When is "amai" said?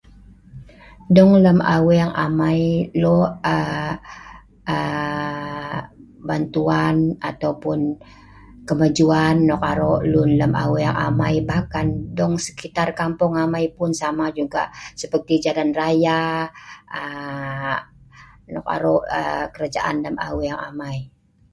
2.25-2.61, 11.07-11.35, 13.43-13.65, 20.69-20.97